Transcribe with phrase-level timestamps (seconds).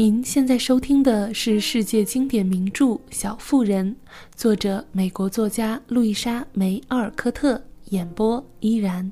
[0.00, 3.92] 您现在收听的是世界经典名著《小妇人》，
[4.36, 9.10] 作者美国作家路易莎·梅·奥尔科特，演播依然。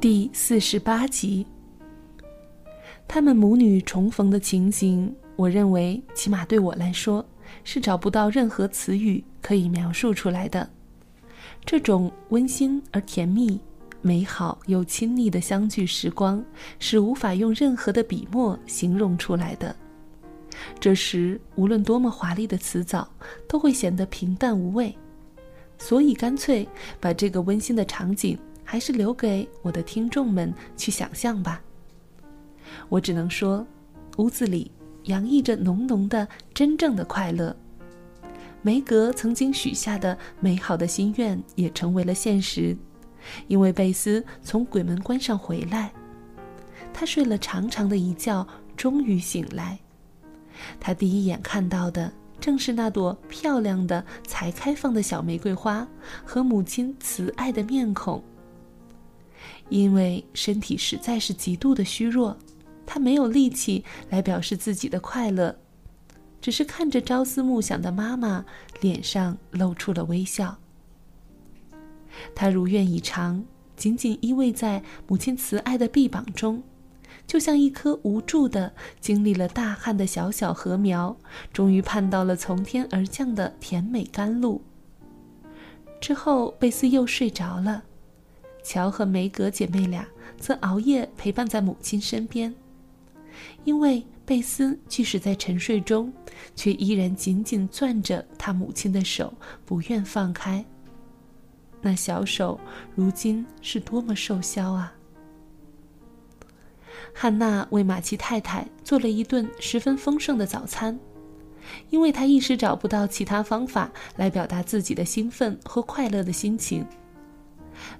[0.00, 1.46] 第四十八集，
[3.06, 7.22] 他们母女重逢的情形，我认为，起码对我来说，
[7.64, 10.66] 是找不到任何词语可以描述出来的。
[11.66, 13.60] 这种温馨而甜蜜。
[14.06, 16.40] 美好又亲密的相聚时光
[16.78, 19.74] 是无法用任何的笔墨形容出来的。
[20.78, 23.10] 这时，无论多么华丽的词藻，
[23.48, 24.96] 都会显得平淡无味。
[25.76, 26.68] 所以，干脆
[27.00, 31.60] 把这个温馨的场景还是留给我的听众们去想象吧。
[32.88, 33.66] 我只能说，
[34.18, 34.70] 屋子里
[35.06, 37.54] 洋溢着浓浓的真正的快乐。
[38.62, 42.76] 梅格曾经许下的美好的心愿也成为了现实。
[43.46, 45.92] 因为贝斯从鬼门关上回来，
[46.92, 48.46] 他睡了长长的一觉，
[48.76, 49.78] 终于醒来。
[50.80, 55.86] 他第一眼看到的正是那朵漂亮的、才开放的小玫瑰花
[56.24, 58.22] 和母亲慈爱的面孔。
[59.68, 62.36] 因为身体实在是极度的虚弱，
[62.86, 65.54] 他没有力气来表示自己的快乐，
[66.40, 68.44] 只是看着朝思暮想的妈妈，
[68.80, 70.56] 脸上露出了微笑。
[72.34, 73.44] 他如愿以偿，
[73.76, 76.62] 紧紧依偎在母亲慈爱的臂膀中，
[77.26, 81.16] 就像一棵无助的、经历了大旱的小小禾苗，
[81.52, 84.62] 终于盼到了从天而降的甜美甘露。
[86.00, 87.82] 之后，贝斯又睡着了，
[88.62, 90.06] 乔和梅格姐妹俩
[90.38, 92.54] 则熬夜陪伴在母亲身边，
[93.64, 96.12] 因为贝斯即使在沉睡中，
[96.54, 99.32] 却依然紧紧攥着他母亲的手，
[99.64, 100.64] 不愿放开。
[101.86, 102.58] 那小手
[102.96, 104.92] 如今是多么瘦削啊！
[107.14, 110.98] 汉娜为马奇太太做了一顿十分丰盛的早餐，
[111.90, 116.84] 因为她一时找不到其他方法来表达自己的兴奋和快乐的心情。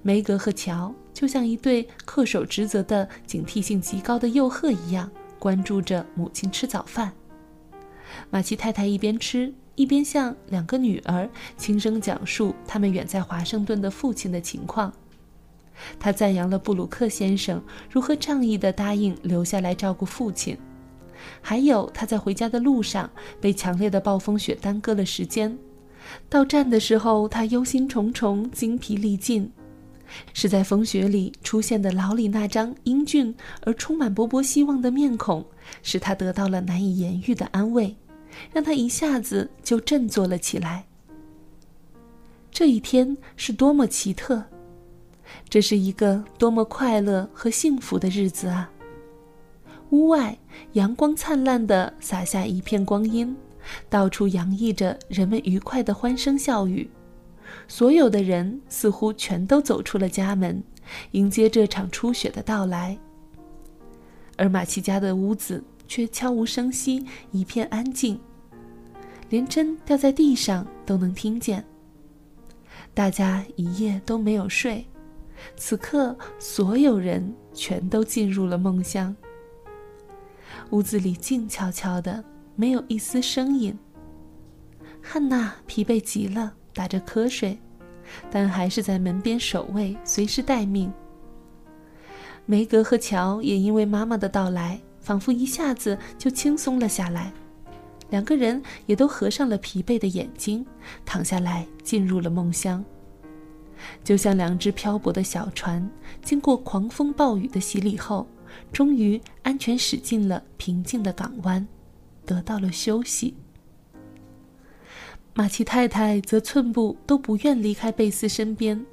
[0.02, 7.12] 梅格和乔就像一对恪守职责的、警惕性极高的幼鹤一样，关注着母亲吃早饭。
[8.30, 9.54] 马奇太太一边吃。
[9.76, 14.92] 一边向两个女儿轻声讲述他们远在华盛顿的父亲的情况，
[15.98, 20.56] 他赞扬了布鲁克先生如何仗义地答应留下来照顾父亲，
[21.42, 23.08] 还有他在回家的路上
[23.40, 25.56] 被强烈的暴风雪耽搁了时间，
[26.28, 29.52] 到站的时候他忧心忡忡、精疲力尽，
[30.32, 35.44] 是在风雪里出现的老李那张英俊而充满勃勃希望的面孔，
[35.82, 37.94] 使他得到了难以言喻的安慰。
[38.52, 40.86] 让他一下子就振作了起来。
[42.50, 44.42] 这一天是多么奇特，
[45.48, 48.70] 这是一个多么快乐和幸福的日子啊！
[49.90, 50.36] 屋外
[50.72, 53.36] 阳光灿烂的洒下一片光阴，
[53.88, 56.88] 到处洋溢着人们愉快的欢声笑语。
[57.68, 60.62] 所有的人似乎全都走出了家门，
[61.12, 62.98] 迎接这场初雪的到来。
[64.36, 65.62] 而马奇家的屋子。
[65.86, 68.20] 却悄无声息，一片安静，
[69.28, 71.64] 连针掉在地上都能听见。
[72.92, 74.86] 大家一夜都没有睡，
[75.56, 79.14] 此刻所有人全都进入了梦乡。
[80.70, 82.24] 屋子里静悄悄的，
[82.54, 83.76] 没有一丝声音。
[85.02, 87.58] 汉娜疲惫极了，打着瞌睡，
[88.30, 90.92] 但还是在门边守卫，随时待命。
[92.44, 94.80] 梅格和乔也因为妈妈的到来。
[95.06, 97.32] 仿佛一下子就轻松了下来，
[98.10, 100.66] 两个人也都合上了疲惫的眼睛，
[101.04, 102.84] 躺下来进入了梦乡。
[104.02, 105.88] 就像两只漂泊的小船，
[106.24, 108.26] 经过狂风暴雨的洗礼后，
[108.72, 111.64] 终于安全驶进了平静的港湾，
[112.24, 113.32] 得到了休息。
[115.34, 118.84] 马奇太太则寸步都不愿离开贝斯身边，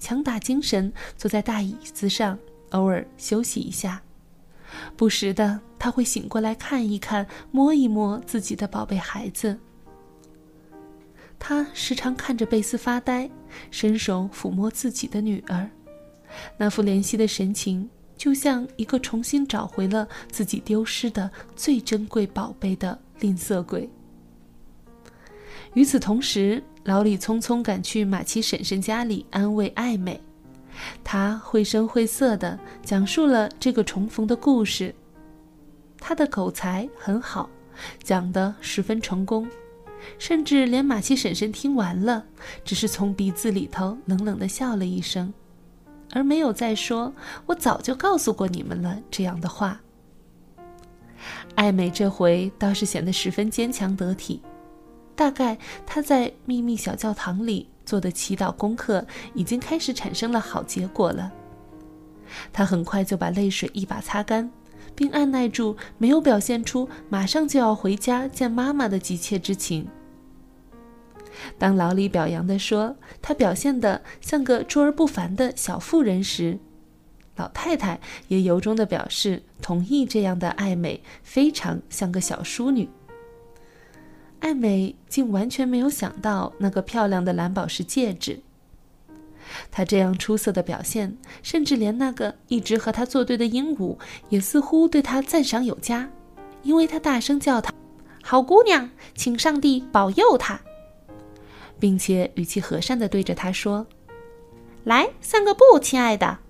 [0.00, 2.38] 强打精神坐在大椅子上，
[2.70, 4.00] 偶尔休息一下。
[4.96, 9.58] 不时的，他会醒过来看一看，摸一摸自己的宝贝孩子。
[11.38, 13.28] 他时常看着贝斯发呆，
[13.70, 15.68] 伸手抚摸自己的女儿，
[16.56, 23.90] 那副怜惜的神情，就像一个重新找回了自己丢失的最珍贵宝贝的吝啬鬼。
[25.74, 30.20] 与此同时，老李匆匆赶去马奇婶婶家里安慰艾美。
[31.04, 34.94] 他绘声绘色地讲述了这个重逢的故事，
[35.98, 37.48] 他的口才很好，
[38.02, 39.48] 讲得十分成功，
[40.18, 42.24] 甚至连马奇婶婶听完了，
[42.64, 45.32] 只是从鼻子里头冷冷地笑了一声，
[46.12, 47.12] 而没有再说
[47.46, 49.80] “我早就告诉过你们了”这样的话。
[51.54, 54.42] 艾美这回倒是显得十分坚强得体，
[55.14, 61.32] 大概她在秘密小教堂里做的祈祷功课已经开始产生了好结果了。
[62.52, 64.50] 她很快就把泪水一把擦干，
[64.94, 69.86] 并按耐住没有表现出马上就要回家见妈妈的急切之情。
[71.58, 76.58] 当老李表扬地说她表现得像个卓而不凡的小妇人时，
[77.36, 82.88] 老太太也由衷地表示同意这样的爱美非常像个小淑女。
[84.52, 88.38] 爱美竟完全没有想到那个漂亮的蓝宝石戒指。
[89.70, 93.96] 她这样出色的表现，甚至连那个一直和她作对的鹦鹉
[94.28, 96.06] 也似乎对她赞赏有加，
[96.62, 97.72] 因为她大声叫她
[98.22, 100.60] ：“好姑娘，请上帝保佑她。”
[101.80, 103.86] 并且语气和善地对着她说
[104.84, 106.40] ：“来，散个步，亲爱的。”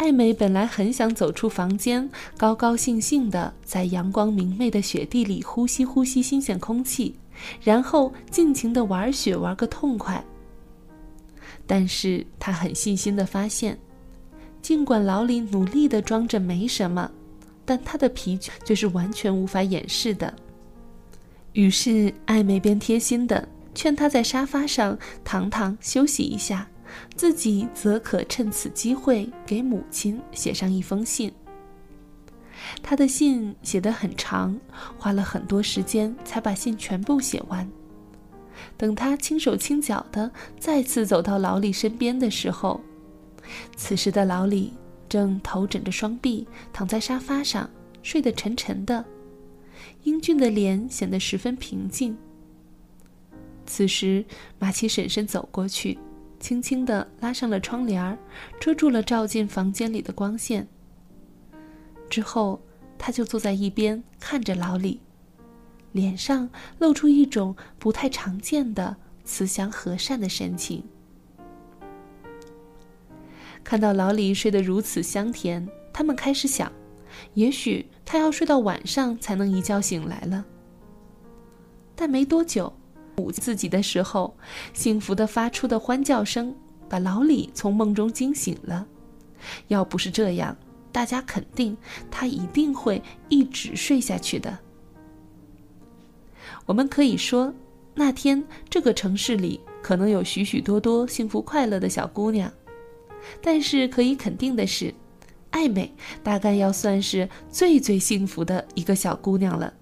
[0.00, 2.08] 艾美本来很想走出房间，
[2.38, 7.14] 高高兴兴地在阳光明媚的雪地里呼吸呼吸新鲜空气，
[7.62, 10.24] 然后尽情地玩雪玩个痛快。
[11.66, 13.78] 但是她很细心地发现，
[14.62, 17.10] 尽管老李努力地装着没什么，
[17.66, 20.34] 但他的疲倦却是完全无法掩饰的。
[21.52, 26.66] 于是艾美便贴心地劝他在沙发上躺躺休息一下。
[27.16, 31.32] 自己则可趁此机会给母亲写上一封信。
[32.82, 34.58] 他的信写得很长，
[34.98, 37.68] 花了很多时间才把信全部写完。
[38.76, 42.80] 等他轻手轻脚地再次走到老李身边的时候，
[43.76, 44.74] 此时的老李
[45.08, 47.68] 正头枕着双臂躺在沙发上，
[48.02, 49.04] 睡得沉沉的，
[50.04, 52.16] 英俊的脸显得十分平静。
[53.66, 54.24] 此时，
[54.58, 55.98] 马奇婶婶走过去。
[56.40, 58.18] 轻轻地拉上了窗帘儿，
[58.58, 60.66] 遮住了照进房间里的光线。
[62.08, 62.60] 之后，
[62.98, 65.00] 他就坐在一边看着老李，
[65.92, 66.48] 脸上
[66.78, 70.82] 露出一种不太常见的慈祥和善的神情。
[73.62, 76.72] 看到老李睡得如此香甜，他们开始想，
[77.34, 80.44] 也许他要睡到晚上才能一觉醒来了。
[81.94, 82.72] 但没多久。
[83.20, 84.34] 捂自己的时候，
[84.72, 86.54] 幸福的发出的欢叫声
[86.88, 88.86] 把老李从梦中惊醒了。
[89.68, 90.56] 要不是这样，
[90.90, 91.76] 大家肯定
[92.10, 94.58] 他一定会一直睡下去的。
[96.66, 97.52] 我们可以说，
[97.94, 102.52] 那天这个城市里可能有许许多多幸福快乐的小姑娘，
[103.42, 104.94] 但是可以肯定的是，
[105.50, 105.92] 艾美
[106.22, 109.72] 大概要算是最最幸福的一个小姑娘了。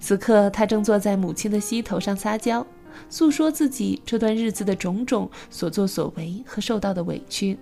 [0.00, 2.66] 此刻，他正坐在母亲的膝头上撒娇，
[3.08, 7.58] 诉说自己这段日子的种种所作所为和受到的委屈。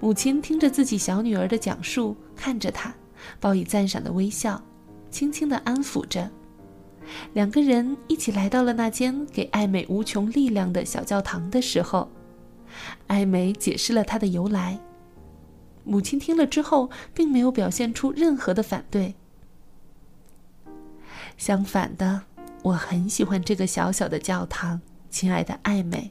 [0.00, 2.94] 母亲听着自己小女儿的讲述，看着他，
[3.40, 4.62] 报以赞赏的微笑，
[5.10, 6.30] 轻轻地安抚着。
[7.34, 12.08] 两个人一起来到了那间给艾美无穷力量的小教堂的时候，
[13.08, 14.78] 艾美解释了她的由来。
[15.82, 19.14] 母亲听了之后，并没有表现出任何的反对。
[21.36, 22.22] 相反的，
[22.62, 26.10] 我很喜欢这个小小的教堂，亲爱的艾美。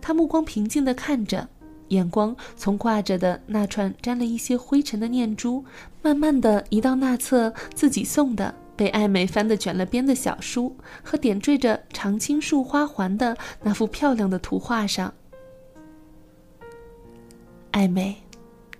[0.00, 1.48] 他目光平静地看着，
[1.88, 5.64] 眼光从挂着的那串沾了一些灰尘的念珠，
[6.02, 15.12] 慢慢地移到那册自己送的、被艾美翻得卷了边的小书和点缀着常青树花环的那幅漂亮的图画上。
[17.70, 18.16] 艾美，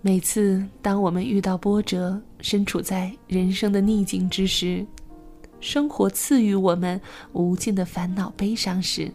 [0.04, 4.84] 每次当我们遇到波折，身处在人生的逆境之时，
[5.60, 7.00] 生活赐予我们
[7.32, 9.08] 无尽的烦恼悲伤时，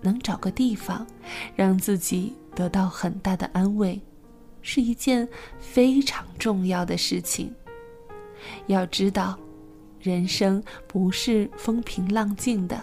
[0.00, 1.06] 能找个地方，
[1.54, 4.00] 让自己得到很大的安慰，
[4.62, 5.28] 是一件
[5.60, 7.52] 非常重要的事情。
[8.68, 9.38] 要知道，
[10.00, 12.82] 人生不是风平浪静的，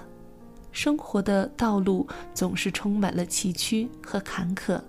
[0.72, 4.80] 生活的道路总是充满了崎岖和坎坷。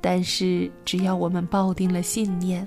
[0.00, 2.66] 但是，只要我们抱定了信念，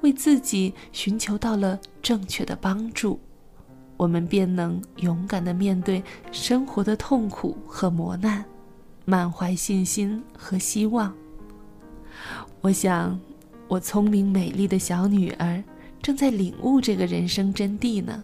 [0.00, 3.18] 为自己寻求到了正确的帮助，
[3.96, 8.44] 我们便能勇敢地面对生活的痛苦和磨难，
[9.04, 11.14] 满怀信心和希望。
[12.60, 13.18] 我想，
[13.68, 15.62] 我聪明美丽的小女儿
[16.02, 18.22] 正在领悟这个人生真谛呢。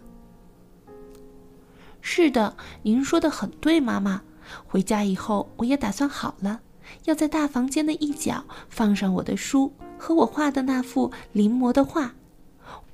[2.01, 4.21] 是的，您说的很对，妈妈。
[4.65, 6.59] 回家以后，我也打算好了。
[7.05, 12.13] 要在大房间的一角放上我的书和我画的那幅临摹的画。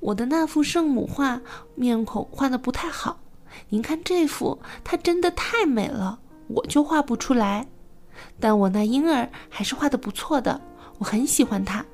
[0.00, 1.40] 我的那幅圣母画
[1.74, 3.18] 面孔画的不太好，
[3.68, 7.66] 您看这幅，它真的太美了，我就画不出来。
[8.40, 10.60] 但我那婴儿还是画的不错的，
[10.98, 11.84] 我很喜欢他。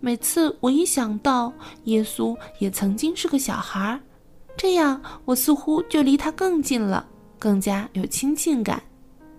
[0.00, 1.52] 每次我一想到
[1.84, 4.00] 耶稣也曾经是个小孩儿，
[4.56, 7.06] 这样我似乎就离他更近了，
[7.38, 8.82] 更加有亲近感。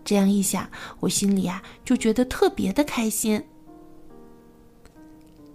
[0.04, 0.70] 这样一想，
[1.00, 3.44] 我心里啊就觉得特别的开心。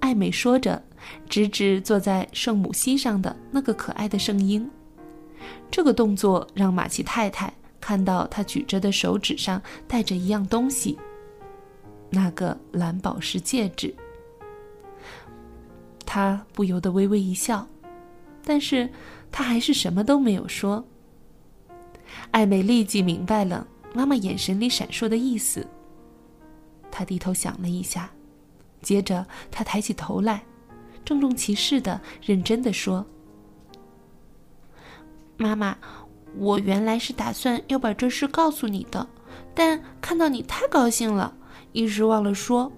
[0.01, 0.83] 艾美说着，
[1.29, 4.69] 指指坐在圣母膝上的那个可爱的圣婴。
[5.71, 10.99] 这个动作让马奇太太看到他举着的手指上戴着一样东西，
[12.11, 13.95] 那个蓝宝石戒指。
[16.07, 17.67] 他不由得微微一笑，
[18.43, 18.89] 但是
[19.31, 20.83] 他还是什么都没有说。
[22.31, 25.67] 艾美立即明白了妈妈眼神里闪烁的意思。
[26.91, 28.11] 他低头想了一下，
[28.83, 30.43] 接着他抬起头来，
[31.05, 33.05] 郑重其事的、认真的说。
[35.37, 35.77] 妈妈，
[36.37, 39.07] 我原来是打算要把这事告诉你的，
[39.55, 41.37] 但看到你太高兴了，
[41.73, 42.73] 一时忘了说。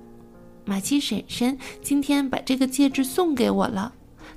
[0.67, 3.93] 马奇婶婶今天把这个戒指送给我了，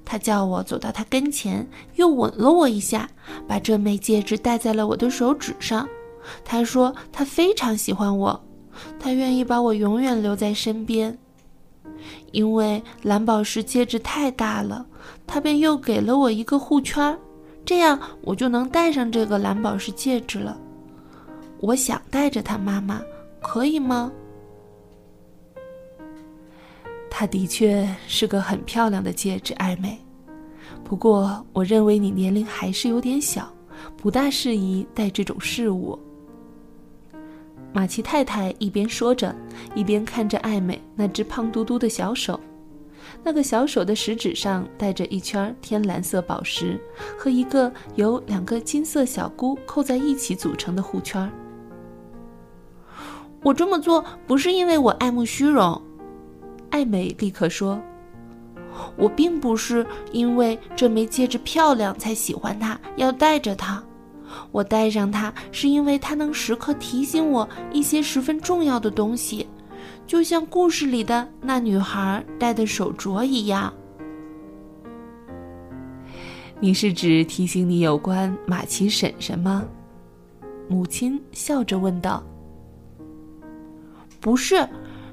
[0.06, 3.10] 她叫我走到她跟前，又吻了我一下，
[3.48, 5.88] 把这枚戒指戴在了我的手指上。
[6.44, 8.44] 她说她非常喜欢我，
[9.00, 11.18] 她愿意把我永远留在身边。
[12.32, 14.86] 因为蓝宝石戒指太大了，
[15.28, 17.18] 她便又给了我一个护圈。
[17.66, 20.60] 这样我就能戴上这个蓝宝石戒指了。
[21.60, 23.02] 我想带着它，妈妈，
[23.42, 24.12] 可以吗？
[27.10, 29.98] 它的确是个很漂亮的戒指，艾美。
[30.84, 33.48] 不过，我认为你年龄还是有点小，
[33.96, 35.98] 不大适宜戴这种饰物。
[37.74, 39.36] 马奇太太一边说着，
[39.74, 42.40] 一边看着艾美那只胖嘟嘟的小手。
[43.24, 46.80] 那个小手的食指上戴着一圈天蓝色宝石
[47.18, 51.30] 和一个由两个金色小箍扣在一起组成的护圈。
[53.42, 55.82] 我这么做不是因为我爱慕虚荣，
[56.70, 57.82] 艾美立刻说
[58.96, 63.84] ：“我并不是因为这枚戒指漂亮才喜欢它，要戴着它。
[64.52, 69.48] 我戴上它是因为它能时刻提醒我一些十分重要的东西。”
[70.06, 73.74] 就像故事里的那女孩戴的手镯一样。
[76.60, 79.66] 你是指提醒你有关马奇婶婶吗？
[80.70, 82.24] 母亲笑着问道。
[84.20, 84.68] 不是，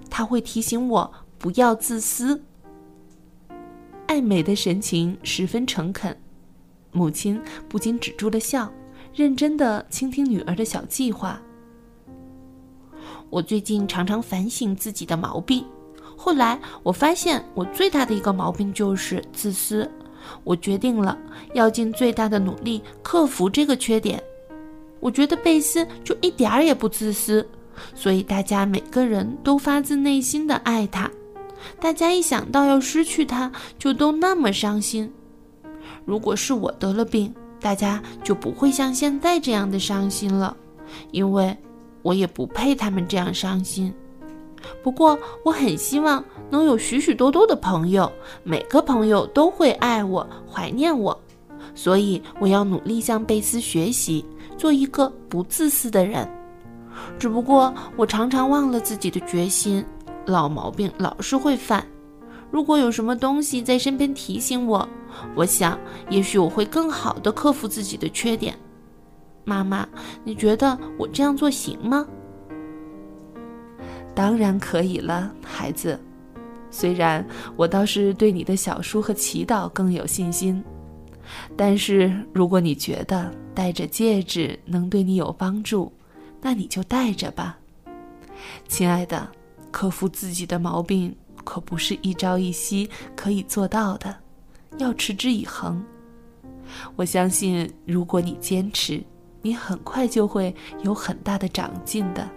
[0.08, 2.40] 他会提醒我不要自私。
[4.06, 6.16] 爱美的神情十分诚恳，
[6.92, 8.72] 母亲不禁止住了笑，
[9.14, 11.40] 认真的倾听女儿的小计划。
[13.28, 15.64] 我最近常常反省自己的毛病，
[16.16, 19.90] 后来我发现我最大的一个毛病就是自私。
[20.44, 21.18] 我决定了
[21.54, 24.22] 要尽最大的努力克服这个缺点。
[25.00, 27.46] 我觉得贝斯就一点儿也不自私，
[27.94, 31.10] 所以大家每个人都发自内心的爱他。
[31.80, 35.10] 大家一想到要失去他，就都那么伤心。
[36.04, 40.56] 如果是我得了病，大家就不会像现在这样的伤心了，
[41.10, 41.56] 因为。
[42.02, 43.92] 我也不配他们这样伤心，
[44.82, 48.10] 不过我很希望能有许许多多的朋友，
[48.42, 51.20] 每个朋友都会爱我、怀念我，
[51.74, 54.24] 所以我要努力向贝斯学习，
[54.56, 56.26] 做一个不自私的人。
[57.18, 59.84] 只不过我常常忘了自己的决心，
[60.24, 61.86] 老毛病老是会犯。
[62.50, 64.88] 如果有什么东西在身边提醒我，
[65.34, 65.78] 我想
[66.08, 68.54] 也许我会更好的克服自己的缺点。
[69.44, 69.88] 妈妈，
[70.24, 72.06] 你觉得我这样做行吗？
[74.14, 75.98] 当然可以了，孩子。
[76.70, 77.26] 虽然
[77.56, 80.62] 我倒是对你的小书和祈祷更有信心，
[81.56, 85.92] 但是如果你觉得戴着戒指能对你有帮助，
[86.40, 87.58] 那你就戴着吧，
[88.68, 89.28] 亲爱的。
[89.72, 94.14] 克服自己的毛病可不是一朝一夕可以做到的，
[94.78, 95.84] 要持之以恒。
[96.96, 99.02] 我相信，如果你坚持。
[99.42, 102.28] 你很快就会有很大的长进的，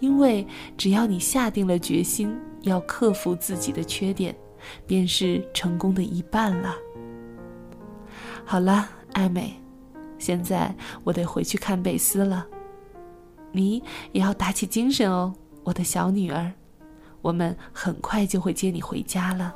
[0.00, 0.46] 因为
[0.76, 4.36] 只要你下定了决心要克服自己的缺点，
[4.86, 6.76] 便是成功的一半了。
[8.44, 9.54] 好了，艾美，
[10.18, 12.46] 现在我得回去看贝斯了，
[13.50, 15.32] 你也要打起精神哦，
[15.64, 16.52] 我的小女儿，
[17.22, 19.54] 我们很快就会接你回家了。